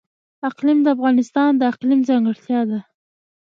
[0.49, 2.79] اقلیم د افغانستان د اقلیم ځانګړتیا ده.